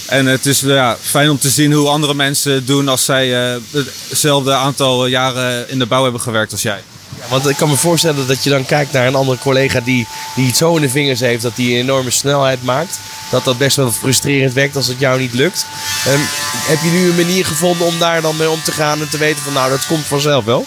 [0.05, 3.61] En het is ja, fijn om te zien hoe andere mensen doen als zij eh,
[4.09, 6.83] hetzelfde aantal jaren in de bouw hebben gewerkt als jij.
[7.19, 10.07] Ja, want ik kan me voorstellen dat je dan kijkt naar een andere collega die,
[10.35, 12.99] die het zo in de vingers heeft dat hij een enorme snelheid maakt.
[13.31, 15.65] Dat dat best wel frustrerend werkt als het jou niet lukt.
[16.05, 16.19] Ehm,
[16.67, 19.17] heb je nu een manier gevonden om daar dan mee om te gaan en te
[19.17, 20.65] weten van nou dat komt vanzelf wel?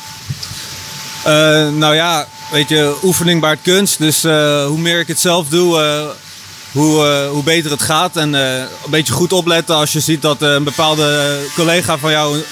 [1.25, 3.99] Eh, nou ja, weet je, oefening baart kunst.
[3.99, 5.79] Dus eh, hoe meer ik het zelf doe,
[6.77, 8.17] hoe, eh, hoe beter het gaat.
[8.17, 12.11] En eh, een beetje goed opletten als je ziet dat eh, een bepaalde collega van
[12.11, 12.43] jou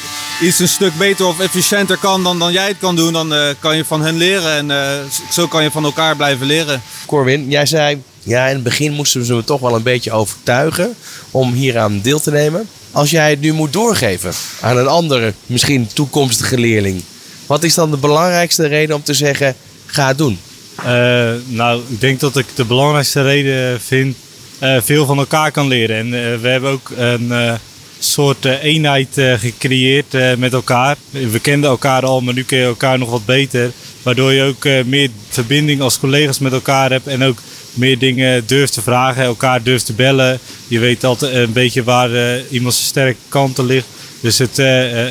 [0.40, 3.12] iets een stuk beter of efficiënter kan dan, dan jij het kan doen.
[3.12, 6.82] Dan kan je van hen leren en zo kan je van elkaar blijven leren.
[7.06, 10.94] Corwin, jij zei ja in het begin moesten ze toch wel een beetje overtuigen
[11.30, 12.68] om hieraan deel te nemen.
[12.90, 17.02] Als jij het nu moet doorgeven aan een andere, misschien toekomstige leerling.
[17.46, 19.56] Wat is dan de belangrijkste reden om te zeggen
[19.86, 20.38] ga het doen?
[20.76, 24.16] Eh, nou, ik denk dat ik de belangrijkste reden vind
[24.58, 25.96] eh, veel van elkaar kan leren.
[25.96, 27.58] En eh, we hebben ook een
[27.98, 30.96] soort eenheid gecreëerd met elkaar.
[31.10, 33.72] We kenden elkaar al, maar nu ken je elkaar nog wat beter.
[34.02, 37.06] Waardoor je ook meer verbinding als collega's met elkaar hebt.
[37.06, 37.38] En ook
[37.72, 40.38] meer dingen durft te vragen, elkaar durft te bellen.
[40.68, 43.86] Je weet altijd een beetje waar iemand sterke kanten ligt.
[44.20, 44.56] Dus het,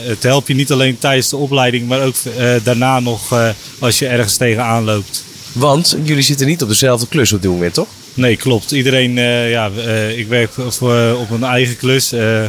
[0.06, 2.16] het helpt je niet alleen tijdens de opleiding, maar ook
[2.64, 5.24] daarna nog als je ergens tegenaan loopt.
[5.54, 7.88] Want jullie zitten niet op dezelfde klus op dit moment, toch?
[8.14, 8.72] Nee, klopt.
[8.72, 12.12] Iedereen, eh, ja, eh, ik werk voor, op een eigen klus.
[12.12, 12.42] Eh,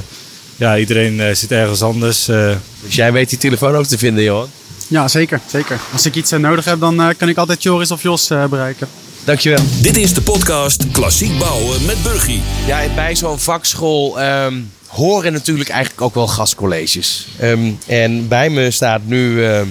[0.57, 2.29] ja, iedereen eh, zit ergens anders.
[2.29, 2.51] eh.
[2.85, 4.49] Dus jij weet die telefoon ook te vinden, Johan.
[4.89, 5.41] Ja, zeker.
[5.51, 5.81] zeker.
[5.93, 8.45] Als ik iets eh, nodig heb, dan eh, kan ik altijd Joris of Jos eh,
[8.45, 8.89] bereiken.
[9.25, 9.65] Dankjewel.
[9.81, 12.41] Dit is de podcast Klassiek Bouwen met Burgie.
[12.67, 14.55] Ja, bij zo'n vakschool ehm,
[14.87, 17.27] horen natuurlijk eigenlijk ook wel gastcolleges.
[17.39, 19.67] Ehm, en bij me staat nu ehm,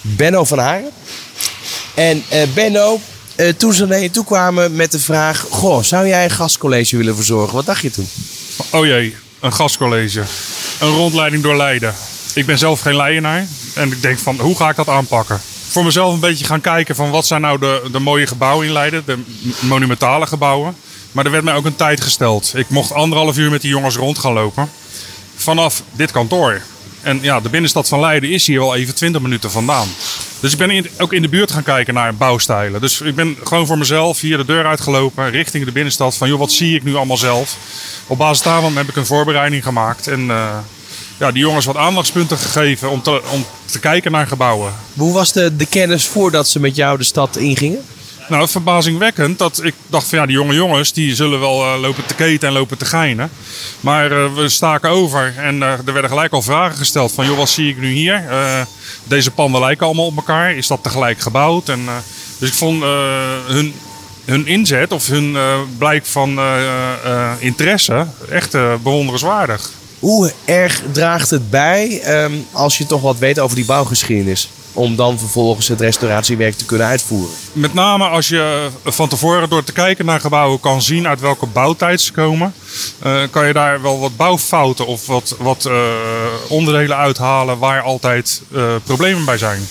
[0.00, 0.90] Benno van Haren.
[2.00, 3.00] En eh, Benno,
[3.36, 5.46] eh, toen ze naar je toe kwamen met de vraag...
[5.50, 7.54] Goh, zou jij een gastcollege willen verzorgen?
[7.54, 8.08] Wat dacht je toen?
[8.70, 10.22] Oh jee, een gastcollege.
[10.80, 11.94] Een rondleiding door Leiden.
[12.34, 13.46] Ik ben zelf geen Leidenaar.
[13.74, 15.40] En ik denk van, hoe ga ik dat aanpakken?
[15.68, 18.72] Voor mezelf een beetje gaan kijken van wat zijn nou de, de mooie gebouwen in
[18.72, 19.02] Leiden.
[19.06, 19.18] De
[19.60, 20.76] monumentale gebouwen.
[21.12, 22.52] Maar er werd mij ook een tijd gesteld.
[22.54, 24.70] Ik mocht anderhalf uur met die jongens rond gaan lopen.
[25.36, 26.60] Vanaf dit kantoor.
[27.02, 29.88] En ja, de binnenstad van Leiden is hier wel even 20 minuten vandaan.
[30.40, 32.80] Dus ik ben in- ook in de buurt gaan kijken naar bouwstijlen.
[32.80, 36.16] Dus ik ben gewoon voor mezelf hier de deur uitgelopen richting de binnenstad.
[36.16, 37.56] Van joh, wat zie ik nu allemaal zelf?
[38.06, 40.06] Op basis daarvan heb ik een voorbereiding gemaakt.
[40.08, 40.58] En eh,
[41.18, 44.72] ja, die jongens wat aandachtspunten gegeven om te, om te kijken naar gebouwen.
[44.94, 47.80] Hoe was de, de kennis voordat ze met jou de stad ingingen?
[48.30, 52.06] Nou, verbazingwekkend dat ik dacht van ja, die jonge jongens die zullen wel eh, lopen
[52.06, 53.30] te keten en lopen te geinen.
[53.80, 57.36] Maar eh, we staken over en eh, er werden gelijk al vragen gesteld van joh,
[57.36, 58.24] wat zie ik nu hier?
[59.04, 60.54] Deze panden lijken allemaal op elkaar.
[60.54, 61.68] Is dat tegelijk gebouwd?
[61.68, 61.80] En,
[62.38, 62.82] dus ik vond
[63.46, 63.74] hun,
[64.24, 65.36] hun inzet of hun
[65.78, 66.40] blijk van
[67.38, 69.70] interesse echt bewonderenswaardig.
[69.98, 74.48] Hoe erg draagt het bij ehm, als je toch wat weet over die bouwgeschiedenis?
[74.72, 77.34] Om dan vervolgens het restauratiewerk te kunnen uitvoeren.
[77.52, 81.46] Met name als je van tevoren door te kijken naar gebouwen kan zien uit welke
[81.46, 82.54] bouwtijd ze komen,
[82.98, 85.74] eh, kan je daar wel wat bouwfouten of wat, wat eh,
[86.48, 89.68] onderdelen uithalen waar altijd eh, problemen bij zijn.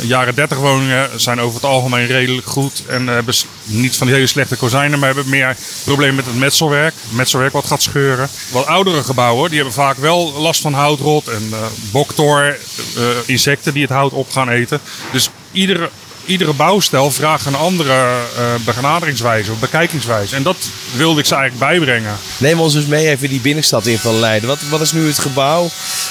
[0.00, 4.16] Jaren 30 woningen zijn over het algemeen redelijk goed en hebben s- niet van die
[4.16, 6.94] hele slechte kozijnen, maar hebben meer problemen met het metselwerk.
[7.08, 8.28] Metselwerk wat gaat scheuren.
[8.52, 11.58] Wat oudere gebouwen die hebben vaak wel last van houtrot en eh
[11.90, 12.44] boktor,
[12.96, 14.80] eh, insecten die het hout op gaan eten.
[15.12, 15.90] Dus iedere,
[16.24, 20.36] iedere bouwstijl vraagt een andere eh, benaderingswijze of bekijkingswijze.
[20.36, 20.56] En dat
[20.96, 22.16] wilde ik ze eigenlijk bijbrengen.
[22.36, 24.48] Neem ons dus mee even die binnenstad in van Leiden.
[24.48, 25.68] Wat, wat is nu het gebouw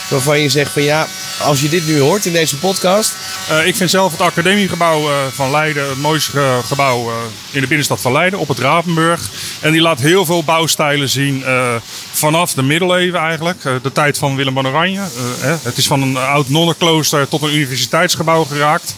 [0.10, 1.08] waarvan je zegt van ja,
[1.39, 3.15] als je dit nu hoort in deze podcast.
[3.50, 7.12] Eh, ik vind zelf het academiegebouw eh, van Leiden het mooiste gebouw
[7.52, 9.30] in de binnenstad van Leiden, op het Rapenburg.
[9.60, 11.43] En die laat heel veel bouwstijlen zien
[12.12, 13.62] vanaf de middeleeuwen eigenlijk.
[13.62, 15.02] De tijd van Willem van Oranje.
[15.41, 15.54] Eh.
[15.62, 18.95] Het is van een oud nonnenklooster tot een universiteitsgebouw geraakt.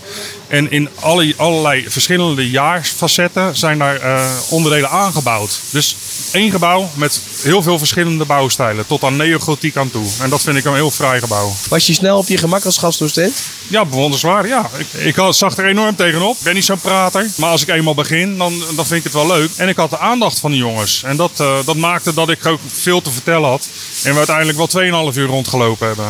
[0.53, 5.59] En in alle, allerlei verschillende jaarsfacetten zijn daar eh, onderdelen aangebouwd.
[5.69, 5.95] Dus
[6.31, 8.87] één gebouw met heel veel verschillende bouwstijlen.
[8.87, 10.05] Tot aan neogotiek aan toe.
[10.21, 11.53] En dat vind ik een heel fraai gebouw.
[11.69, 13.43] Was je snel op je gemak als gastdocent?
[13.67, 14.51] Ja, bewonderenswaardig.
[14.51, 14.69] Ja.
[14.77, 16.37] Ik, ik had- zag er enorm tegenop.
[16.37, 17.27] Ik ben niet zo'n prater.
[17.37, 19.49] Maar als ik eenmaal begin, dan, dan vind ik het wel leuk.
[19.55, 21.03] En ik had de aandacht van de jongens.
[21.03, 23.67] En dat, eh, dat maakte dat ik ook veel te vertellen had.
[24.03, 26.05] En we uiteindelijk wel 2,5 uur rondgelopen hebben.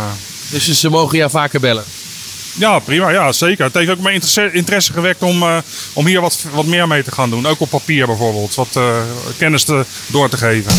[0.49, 1.83] Dus ze mogen jou vaker bellen.
[2.55, 3.09] Ja, prima.
[3.09, 3.65] Ja, zeker.
[3.65, 5.57] Het heeft ook mijn interesse, interesse gewekt om, eh,
[5.93, 7.45] om hier wat, wat meer mee te gaan doen.
[7.45, 8.55] Ook op papier bijvoorbeeld.
[8.55, 8.95] Wat eh,
[9.37, 10.73] kennis te, door te geven.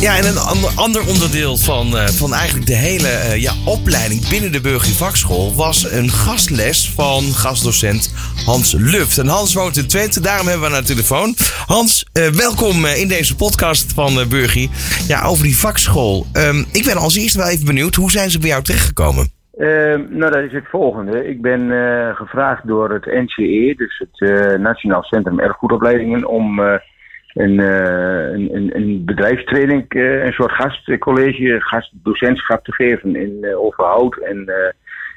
[0.00, 4.52] Ja, en een ander, ander onderdeel van, eh, van eigenlijk de hele ja, opleiding binnen
[4.52, 8.12] de Burger Vakschool was een gastles van gastdocent
[8.44, 9.18] Hans Luft.
[9.18, 11.36] En Hans woont in Twente, daarom hebben we aan de telefoon.
[11.66, 14.70] Hans, welkom in deze podcast van Burgie.
[15.08, 16.26] Ja, over die vakschool.
[16.32, 19.37] Ehm, ik ben als eerste wel even benieuwd, hoe zijn ze bij jou terechtgekomen?
[19.58, 21.28] Uh, nou, dat is het volgende.
[21.28, 27.58] Ik ben uh, gevraagd door het NCE, dus het uh, Nationaal Centrum Erfgoedopleidingen, om een,
[27.58, 34.52] een, een, een, bedrijfstraining, een soort gastcollege, gastdocentschap te geven in, over hout en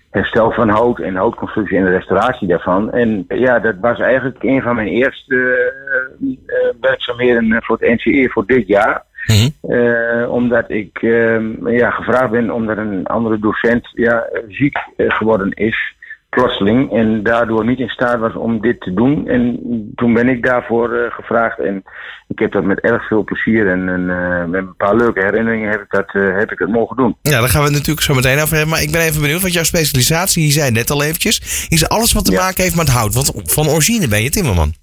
[0.10, 2.92] herstel van hout en houtconstructie en de restauratie daarvan.
[2.92, 5.74] En ja, dat was eigenlijk een van mijn eerste
[6.82, 9.04] werkzaamheden voor het NCE voor dit jaar.
[9.26, 9.54] Mm-hmm.
[9.68, 15.52] Uh, omdat ik uh, ja, gevraagd ben omdat een andere docent ja, ziek uh, geworden
[15.52, 15.96] is,
[16.30, 19.28] plotseling, en daardoor niet in staat was om dit te doen.
[19.28, 19.60] En
[19.96, 21.84] toen ben ik daarvoor gevraagd en
[22.28, 24.06] ik heb dat met erg veel plezier en, en
[24.50, 27.16] met een paar leuke herinneringen heb ik, dat, heb ik het mogen doen.
[27.22, 29.42] Ja, daar gaan we het natuurlijk zo meteen over hebben, maar ik ben even benieuwd,
[29.42, 32.42] want jouw specialisatie, je zei net al eventjes, is alles wat te ja.
[32.42, 34.74] maken heeft met hout, want van origine ben je timmerman.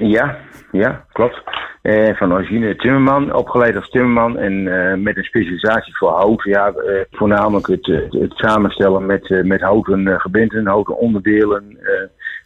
[0.00, 0.38] Ja,
[0.72, 1.42] ja, klopt.
[1.82, 6.42] Uh, van origine timmerman, opgeleid als timmerman en uh, met een specialisatie voor hout.
[6.42, 11.78] Ja, uh, voornamelijk het, het, samenstellen met, met houten gebinden, houten onderdelen.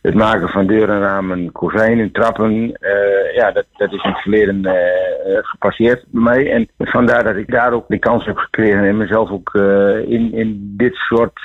[0.02, 2.78] Het maken van deuren, ramen, kozijnen, trappen.
[3.34, 4.66] ja, dat, dat is in het verleden
[5.42, 6.52] gepasseerd bij mij.
[6.52, 9.50] En vandaar dat ik daar ook de kans heb gekregen en mezelf ook
[10.06, 11.40] in, in dit soort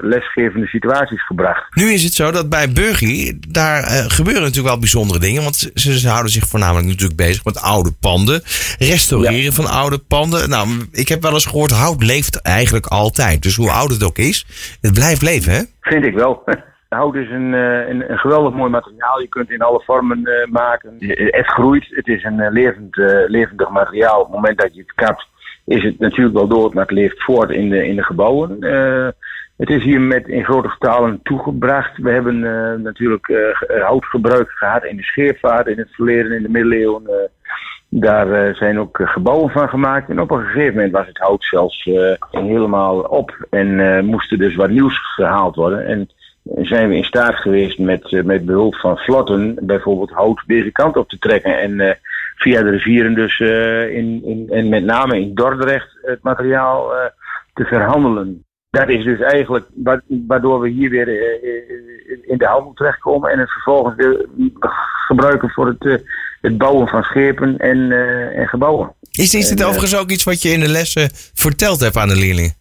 [0.00, 1.76] lesgevende situaties gebracht.
[1.76, 5.42] Nu is het zo dat bij Burgie, daar gebeuren natuurlijk wel bijzondere dingen.
[5.42, 8.42] Want ze, ze houden zich voornamelijk natuurlijk bezig met oude panden.
[8.78, 9.50] Restaureren ja.
[9.52, 10.48] van oude panden.
[10.48, 13.42] Nou, ik heb wel eens gehoord, hout leeft eigenlijk altijd.
[13.42, 14.46] Dus hoe oud het ook is,
[14.80, 15.62] het blijft leven, hè?
[15.80, 16.42] Vind ik wel.
[16.88, 19.20] Hout is een, een, een, geweldig mooi materiaal.
[19.20, 20.96] Je kunt in alle vormen uh, maken.
[20.98, 21.86] Het groeit.
[21.90, 22.96] Het is een uh, levend,
[23.26, 24.18] levendig materiaal.
[24.18, 25.26] Op het moment dat je het kapt,
[25.64, 28.58] is het natuurlijk wel dood, maar het leeft voort in de, in de gebouwen.
[29.56, 31.98] Het is hier met in grote getalen toegebracht.
[31.98, 32.40] We hebben
[32.82, 33.38] natuurlijk uh,
[33.82, 37.30] houtgebruik gehad in de scheervaart in het verleden, in de middeleeuwen.
[37.88, 40.08] Daar zijn ook gebouwen van gemaakt.
[40.10, 41.84] En op een gegeven moment was het hout zelfs
[42.30, 43.46] helemaal op.
[43.50, 45.86] En moest er dus wat nieuws gehaald worden.
[45.86, 46.08] En
[46.56, 51.08] zijn we in staat geweest met, met behulp van vlotten bijvoorbeeld hout deze kant op
[51.08, 51.58] te trekken.
[51.58, 51.98] En
[52.36, 53.38] via de rivieren dus
[53.90, 56.92] in, in, en met name in Dordrecht het materiaal
[57.54, 59.66] te verhandelen dat is dus eigenlijk
[60.26, 61.08] waardoor we hier weer
[62.26, 64.26] in de handel terechtkomen en het vervolgens weer
[65.06, 66.02] gebruiken voor het,
[66.40, 67.92] het bouwen van schepen en,
[68.34, 68.94] en gebouwen.
[69.10, 72.16] Is, is dit overigens ook iets wat je in de lessen verteld hebt aan de
[72.16, 72.57] leerlingen?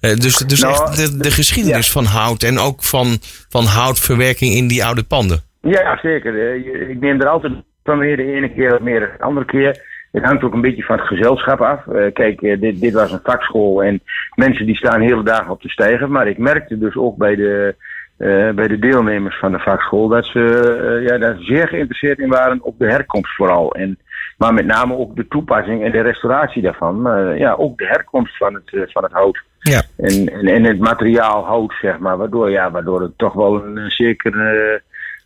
[0.00, 1.92] Dus dus nou, echt de, de geschiedenis ja.
[1.92, 5.42] van hout en ook van, van houtverwerking in die oude panden?
[5.60, 6.54] Ja, zeker.
[6.90, 7.52] Ik neem er altijd
[7.84, 9.88] van weer de ene keer meer dan de andere keer.
[10.12, 11.86] Het hangt ook een beetje van het gezelschap af.
[11.86, 14.00] Uh, kijk, uh, dit, dit was een vakschool en
[14.34, 16.10] mensen die staan hele dagen op te stijgen.
[16.10, 17.74] Maar ik merkte dus ook bij de,
[18.18, 22.62] uh, bij de deelnemers van de vakschool dat ze ja, daar zeer geïnteresseerd in waren
[22.62, 23.74] op de herkomst vooral.
[23.74, 23.98] En,
[24.38, 27.00] maar met name ook de toepassing en de restauratie daarvan.
[27.00, 29.42] Maar ja, ook de herkomst van het, van het hout.
[29.60, 29.82] Ja.
[29.96, 32.16] En, en, en het materiaal hout, zeg maar.
[32.16, 34.32] Waardoor, ja, waardoor het toch wel een zeker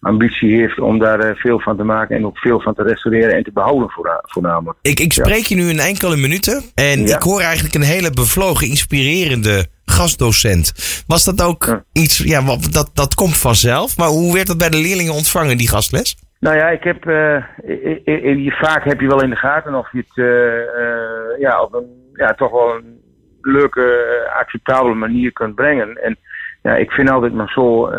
[0.04, 3.34] ambitie heeft om daar uh, veel van te maken en ook veel van te restaureren
[3.34, 3.90] en te behouden
[4.22, 4.78] voornamelijk.
[4.82, 7.16] Ik, ik spreek je nu in enkele minuten en ja.
[7.16, 10.72] ik hoor eigenlijk een hele bevlogen, inspirerende gastdocent.
[11.06, 11.84] Was dat ook ja.
[11.92, 15.68] iets, ja, dat, dat komt vanzelf, maar hoe werd dat bij de leerlingen ontvangen, die
[15.68, 16.16] gastles?
[16.40, 20.16] Nou ja, ik heb, uh, vaak heb je wel in de gaten of je het
[20.16, 23.02] uh, ja, op een ja, toch wel een
[23.46, 26.02] leuke, acceptabele manier kunt brengen.
[26.02, 26.16] En
[26.62, 27.96] ja, ik vind altijd maar zo, uh,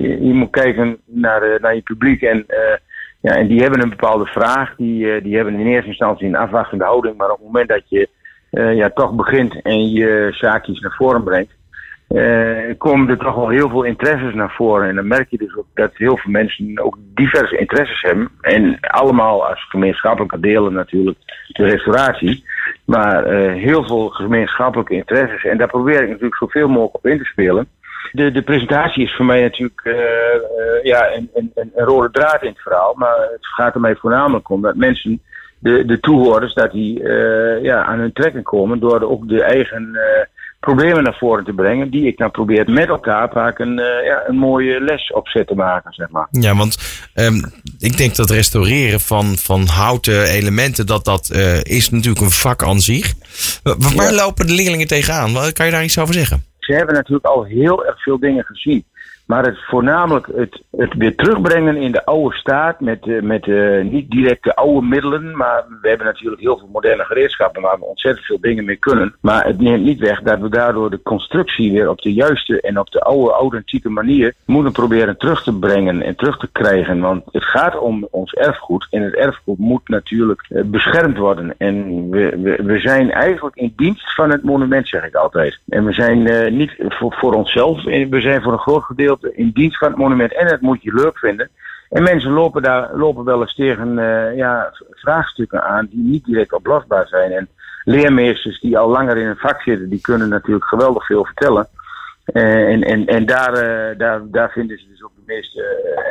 [0.00, 2.46] je, je, moet kijken naar, uh, naar je publiek en,
[3.20, 6.84] ja, en die hebben een bepaalde vraag, die, die hebben in eerste instantie een afwachtende
[6.84, 8.08] houding, maar op het moment dat je
[8.50, 11.52] ja, toch begint en je zaakjes naar voren brengt,
[12.78, 14.88] komen er toch wel heel veel interesses naar voren.
[14.88, 18.28] En dan merk je dus ook dat heel veel mensen ook diverse interesses hebben.
[18.40, 22.44] En allemaal als gemeenschappelijke delen natuurlijk de restauratie.
[22.84, 25.44] Maar heel veel gemeenschappelijke interesses.
[25.44, 27.68] En daar probeer ik natuurlijk zoveel mogelijk op in te spelen.
[28.12, 32.42] De, de presentatie is voor mij natuurlijk uh, uh, ja, een, een, een, rode draad
[32.42, 32.94] in het verhaal.
[32.96, 35.22] Maar het gaat er mij voornamelijk om dat mensen,
[35.58, 39.98] de, de toehoorders, dat die uh, ja, aan hun trekken komen door ook de eigen
[40.64, 41.90] problemen naar voren te brengen.
[41.90, 43.74] Die ik dan probeer met elkaar vaak een,
[44.04, 46.28] ja, een mooie les opzet te maken, zeg maar.
[46.30, 46.78] Ja, want
[47.14, 51.30] um, ik denk dat restaureren van, van houten elementen, dat dat
[51.62, 53.14] is natuurlijk een vak aan zich.
[53.62, 54.12] Waar ja.
[54.12, 55.52] lopen de leerlingen tegenaan?
[55.52, 56.44] Kan je daar iets over zeggen?
[56.64, 58.84] ze hebben natuurlijk al heel erg veel dingen gezien.
[59.24, 63.82] Maar het voornamelijk het, het weer terugbrengen in de oude staat met, eh, met eh,
[63.82, 65.36] niet direct de oude middelen.
[65.36, 69.14] Maar we hebben natuurlijk heel veel moderne gereedschappen waar we ontzettend veel dingen mee kunnen.
[69.20, 72.78] Maar het neemt niet weg dat we daardoor de constructie weer op de juiste en
[72.78, 77.00] op de oude, authentieke manier moeten proberen terug te brengen en terug te krijgen.
[77.00, 81.54] Want het gaat om ons erfgoed en het erfgoed moet natuurlijk eh, beschermd worden.
[81.58, 85.60] En we, we, zijn eigenlijk in dienst van het monument, zeg ik altijd.
[85.68, 89.78] En we zijn niet voor, voor onszelf, we zijn voor een groot gedeelte in dienst
[89.78, 90.34] van het monument.
[90.34, 91.50] En dat moet je leuk vinden.
[91.94, 96.52] En mensen lopen daar lopen wel eens tegen eh, ja, vraagstukken aan die niet direct
[96.52, 97.32] oplosbaar zijn.
[97.32, 97.48] En
[97.84, 101.68] leermeesters die al langer in een vak zitten, die kunnen natuurlijk geweldig veel vertellen.
[102.24, 105.62] Eh, en en, en daar, eh, daar, daar vinden ze dus ook de meeste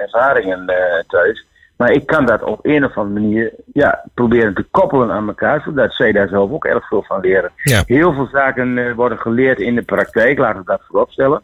[0.03, 0.65] ervaringen
[1.07, 1.45] thuis.
[1.77, 5.61] Maar ik kan dat op een of andere manier ja, proberen te koppelen aan elkaar,
[5.61, 7.51] zodat zij daar zelf ook erg veel van leren.
[7.55, 7.83] Ja.
[7.85, 11.41] Heel veel zaken worden geleerd in de praktijk, laten we dat voorop stellen.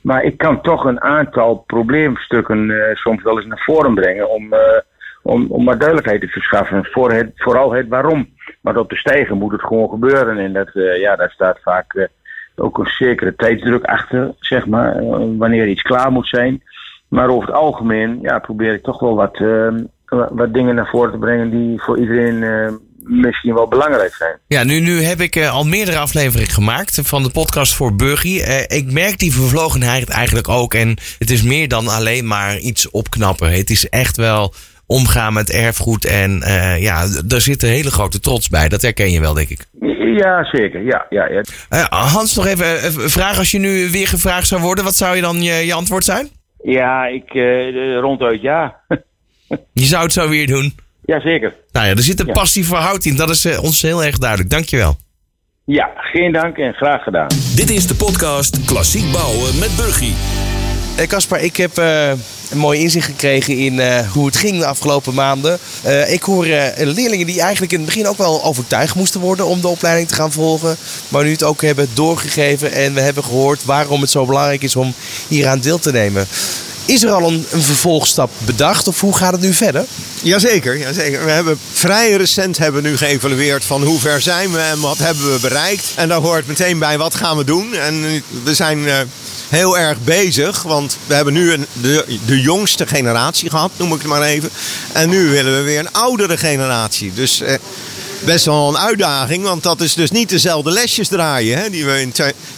[0.00, 4.52] Maar ik kan toch een aantal probleemstukken eh, soms wel eens naar voren brengen om,
[4.52, 4.80] eh,
[5.22, 6.84] om, om maar duidelijkheid te verschaffen.
[6.84, 8.28] Voor het, vooral het waarom.
[8.60, 10.38] Want op de stijger moet het gewoon gebeuren.
[10.38, 12.08] En dat, eh, ja, daar staat vaak
[12.56, 15.04] ook een zekere tijdsdruk achter, zeg maar,
[15.36, 16.62] wanneer iets klaar moet zijn.
[17.08, 19.42] Maar over het algemeen ja, probeer ik toch wel wat,
[20.30, 22.42] wat, dingen naar voren te brengen die voor iedereen
[23.04, 24.38] misschien wel belangrijk zijn.
[24.46, 28.42] Ja, nu, nu heb ik eh, al meerdere afleveringen gemaakt van de podcast voor Burgie.
[28.42, 30.74] Eh, ik merk die vervlogenheid eigenlijk ook.
[30.74, 33.52] En het is meer dan alleen maar iets opknappen.
[33.52, 34.54] Het is echt wel
[34.86, 36.04] omgaan met erfgoed.
[36.04, 38.68] En eh, ja, daar zit een hele grote trots bij.
[38.68, 39.66] Dat herken je wel, denk ik.
[40.16, 40.82] Ja, zeker.
[40.82, 41.86] Ja, ja, ja.
[41.88, 43.38] Hans, nog even een vraag.
[43.38, 46.28] Als je nu weer gevraagd zou worden, wat zou je dan je, je antwoord zijn?
[46.62, 47.32] ja ik
[48.00, 48.76] ronduit ja.
[49.72, 50.74] Je zou het zo weer doen.
[51.04, 51.54] Jazeker.
[51.72, 52.32] Nou ja, er zit een Ja.
[52.32, 53.16] passie voor hout in.
[53.16, 54.50] Dat is eh, ons heel erg duidelijk.
[54.50, 54.96] Dankjewel.
[55.64, 57.26] Ja, geen dank en graag gedaan.
[57.54, 60.14] Dit is de podcast Klassiek Bouwen met Burgie.
[60.96, 62.08] Eh, Caspar, ik heb eh,
[62.50, 65.58] een mooi inzicht gekregen in eh, hoe het ging de afgelopen maanden.
[65.82, 69.46] Eh, ik hoor eh, leerlingen die eigenlijk in het begin ook wel overtuigd moesten worden
[69.46, 70.76] om de opleiding te gaan volgen.
[71.08, 74.76] Maar nu het ook hebben doorgegeven en we hebben gehoord waarom het zo belangrijk is
[74.76, 74.94] om
[75.28, 76.26] hieraan deel te nemen.
[76.90, 79.84] Is er al een, een vervolgstap bedacht of hoe gaat het nu verder?
[80.22, 81.24] Jazeker, jazeker.
[81.24, 84.98] We hebben vrij recent hebben we nu geëvalueerd van hoe ver zijn we en wat
[84.98, 85.92] hebben we bereikt.
[85.96, 87.74] En daar hoort meteen bij wat gaan we doen.
[87.74, 88.94] En we zijn eh,
[89.48, 93.98] heel erg bezig, want we hebben nu een, de, de jongste generatie gehad, noem ik
[93.98, 94.50] het maar even.
[94.92, 97.12] En nu willen we weer een oudere generatie.
[97.14, 97.54] Dus eh,
[98.24, 102.00] best wel een uitdaging, want dat is dus niet dezelfde lesjes draaien hè, die, we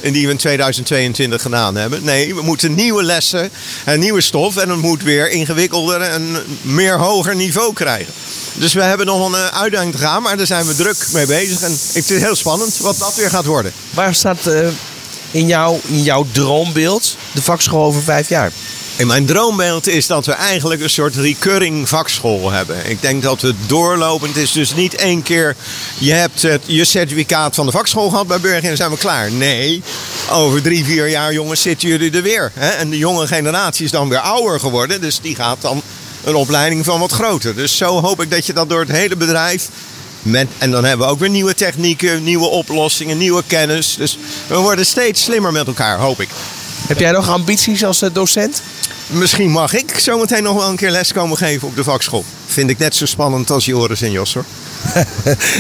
[0.01, 2.05] in die we in 2022 gedaan hebben.
[2.05, 3.51] Nee, we moeten nieuwe lessen
[3.85, 8.12] en nieuwe stof en het moet weer ingewikkelder en meer hoger niveau krijgen.
[8.55, 11.61] Dus we hebben nog een uitdaging te gaan, maar daar zijn we druk mee bezig.
[11.61, 13.72] En ik vind het heel spannend wat dat weer gaat worden.
[13.90, 14.68] Waar staat eh,
[15.31, 18.53] in, jouw, in jouw droombeeld de vakschool over vijf jaar?
[18.96, 22.90] En mijn droombeeld is dat we eigenlijk een soort recurring vakschool hebben.
[22.90, 24.52] Ik denk dat het doorlopend is.
[24.52, 25.57] Dus niet één keer
[25.98, 28.96] je hebt het, je certificaat van de vakschool gehad bij Burger en dan zijn we
[28.96, 29.33] klaar.
[29.33, 29.83] Nee,
[30.31, 32.52] over drie, vier jaar jongens zitten jullie er weer.
[32.55, 32.68] Hè?
[32.68, 35.00] En de jonge generatie is dan weer ouder geworden.
[35.00, 35.83] Dus die gaat dan
[36.24, 37.55] een opleiding van wat groter.
[37.55, 39.68] Dus zo hoop ik dat je dat door het hele bedrijf...
[40.22, 43.94] Met, en dan hebben we ook weer nieuwe technieken, nieuwe oplossingen, nieuwe kennis.
[43.98, 46.28] Dus we worden steeds slimmer met elkaar, hoop ik.
[46.87, 48.62] Heb jij nog ambities als eh, docent?
[49.07, 52.25] Misschien mag ik zometeen nog wel een keer les komen geven op de vakschool.
[52.47, 54.45] Vind ik net zo spannend als Joris en Jos hoor.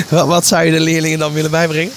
[0.26, 1.92] Wat- zou je de leerlingen dan willen bijbrengen?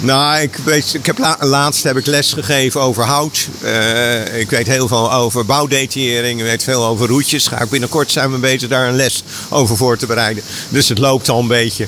[0.00, 3.48] Nou, ik, weet, ik heb la- laatst heb ik les gegeven over hout.
[3.62, 6.40] Eh, ik weet heel veel over bouwdetaillering.
[6.40, 7.46] Ik weet veel over roetjes.
[7.46, 10.42] Ga ik binnenkort zijn we bezig daar een les over voor te bereiden.
[10.68, 11.86] Dus het loopt al een beetje.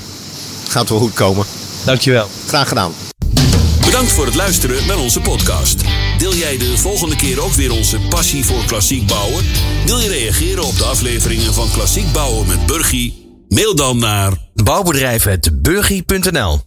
[0.67, 1.45] Gaat wel goed komen.
[1.83, 2.29] Dankjewel.
[2.47, 2.93] Graag gedaan.
[4.05, 5.83] Bedankt voor het luisteren naar onze podcast.
[6.17, 9.45] Deel jij de volgende keer ook weer onze passie voor klassiek bouwen?
[9.85, 13.43] Wil je reageren op de afleveringen van Klassiek Bouwen met Burgie?
[13.47, 16.59] Mail dan naar Bouwbedrijf.burgie.nl